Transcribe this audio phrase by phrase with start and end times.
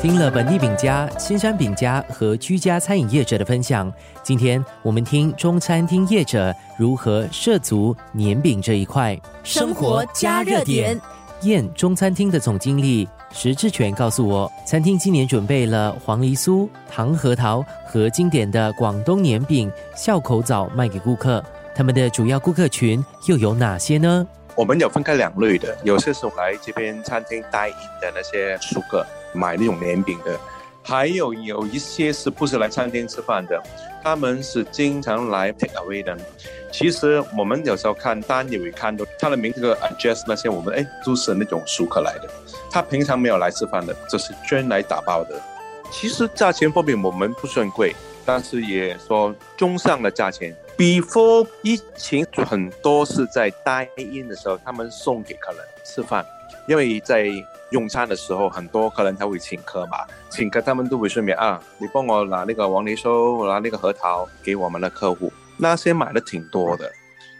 [0.00, 3.90] 听了本地饼家、新山饼家和居家餐饮业者的分享，
[4.22, 9.18] 今天我们听中餐厅业者如何涉足年饼这一块。
[9.42, 11.00] 生活加热点，
[11.42, 21.42] 燕中餐厅的总经理石志全告诉我，餐厅今年准备了黄梨酥、糖核桃和经典的广东年饼笑口枣卖给顾客。
[21.74, 24.26] 他们的主要顾客群又有哪些呢？
[24.54, 29.04] 我们有分开两类的，有些是来这边餐厅待饮的那些熟客。
[29.36, 30.38] 买那种年饼的，
[30.82, 33.62] 还有有一些是不是来餐厅吃饭的，
[34.02, 36.16] 他们是经常来 take away 的。
[36.72, 42.28] 其实我们有时候看单也会看到他的名字个 address 那些，我们哎都是那种熟客来的，
[42.70, 45.40] 他平常没有来吃饭的，就是专来打包的。
[45.90, 47.94] 其实价钱方面我们不算贵，
[48.24, 50.54] 但是也说中上的价钱。
[50.76, 56.26] Before 疫情很多是在 dine in 的时候，他们送给客人吃饭，
[56.68, 57.30] 因为在
[57.70, 59.98] 用餐的时候，很多客人他会请客嘛，
[60.28, 66.90] 请客他们都会顺便啊，你帮我拿那个黄梨酥，拿那个核桃给我们的客户，那些买的挺多的，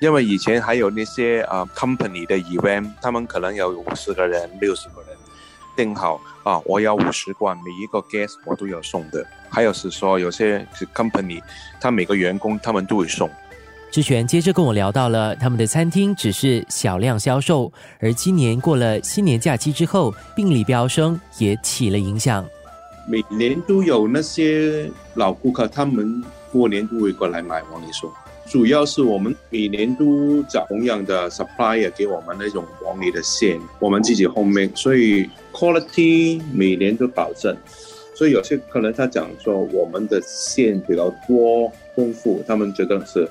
[0.00, 5.16] 因为以前还有那些啊 company 的 event，他们可能有五十个人、六十个人，
[5.76, 11.42] 订好啊，我要五十罐，每一个 guest 我都有送的，还有是说有些是 company，
[11.80, 13.30] 他每个员工他们都会送。
[13.94, 22.44] 志全接着跟我聊到了他们的餐厅只是小量销售，而今年过了新年假期之后，病例飙升也起了影响。
[23.06, 26.20] 每年都有那些老顾客，他们
[26.50, 28.10] 过年都会过来买黄梨酥。
[28.50, 37.56] 主要是我们每年都找同样的 supplier 给我们那种黄梨的馅，我们自己后面，所以 quality 每年都保证。
[38.12, 43.30] 所以有些客人他讲说我们的馅比较多丰富，他们觉得是。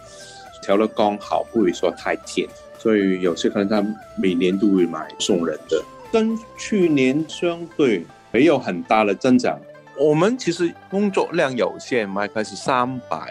[0.64, 2.47] 调的刚好，不会说太甜，
[2.80, 3.86] 所以有些客人他
[4.17, 9.59] 每年都会买送人的，跟去年相对没有很大的增长。
[10.00, 13.30] 我们其实工作量有限，卖开是三百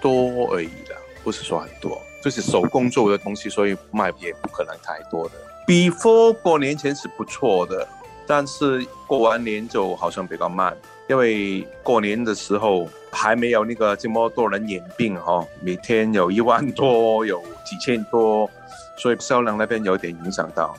[0.00, 5.34] 多而已的，不是说很多，就是手工做的东西，所以卖也不可能太多的。
[5.66, 7.88] Before 过年前是不错的，
[8.26, 10.76] 但是过完年就好像比较慢。
[11.08, 18.50] 因为过年的时候还没有那个这么多人眼病哈，每天有一万多，有几千多，
[18.98, 20.76] 所以销量那边有点影响到。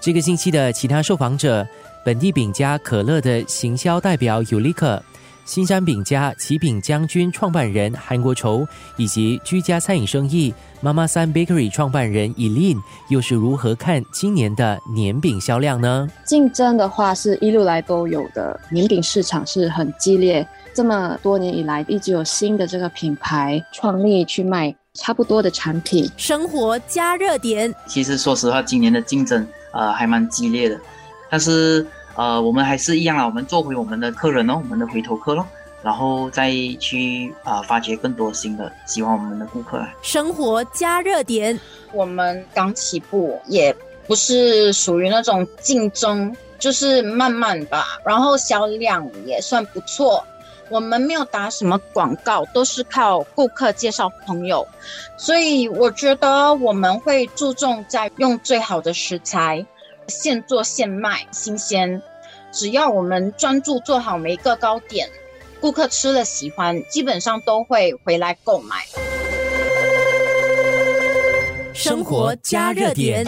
[0.00, 1.66] 这个星期的其他受访者，
[2.04, 5.00] 本地饼家可乐的行销代表尤利克。
[5.44, 8.66] 新山饼家启饼将军创办人韩国筹，
[8.96, 16.08] 以及居家餐饮生意妈妈三 Bakery 创办人 Elin，又是如何看今年的年饼销量呢？
[16.24, 20.46] 竞争的话是一路来都有的，年饼市场是很激烈。
[20.72, 26.10] 这么多年以来，一直有新的这个品牌创立去卖差不多的产品。
[26.16, 30.80] 生活加热点，其实说实话，今年的竞争呃还蛮激烈的，
[31.30, 31.86] 但是。
[32.16, 35.44] 呃，我们还是一样啦，我们做回我们的客人哦，我们的回头客咯，
[35.82, 39.84] 然后再去啊发掘更多新的喜欢我们的顾客。
[40.00, 41.58] 生活加热点，
[41.92, 43.74] 我们刚起步，也
[44.06, 50.24] 不是属于那种竞争，就是慢慢吧，然后销量也算不错。
[50.70, 54.66] 我们没有打什么广告，都是靠顾客介绍朋友，
[55.18, 59.64] 所以我觉得我们会注重在用最好的食材。
[60.08, 62.02] 现做现卖，新鲜。
[62.52, 65.08] 只要我们专注做好每一个糕点，
[65.60, 68.76] 顾客吃了喜欢，基本上都会回来购买。
[71.72, 73.26] 生活加热点。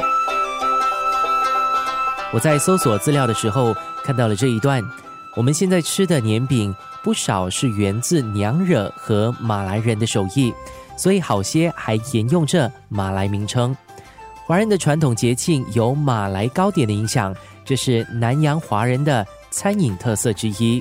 [2.32, 4.82] 我在搜索资料的时候看到了这一段。
[5.36, 10.54] 我们现在吃的年饼不少是源自娘惹和马来人的手艺，
[10.96, 13.76] 所以好些还沿用着马来名称。
[14.46, 17.34] 华人的传统节庆有马来糕点的影响，
[17.64, 20.80] 这是南洋华人的餐饮特色之一。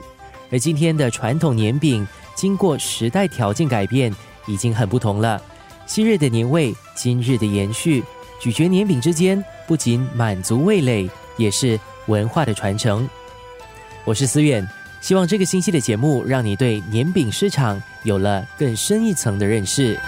[0.51, 4.15] 而今天的传统年饼，经过时代条件改变，
[4.45, 5.41] 已经很不同了。
[5.87, 8.03] 昔日的年味，今日的延续。
[8.39, 13.09] 咀嚼年饼之间，不仅满足味蕾，也是文化的传承。
[14.03, 14.67] 我是思远，
[15.01, 19.99] 希望这个星期的节目让你对年饼市场有了更深一层的认识。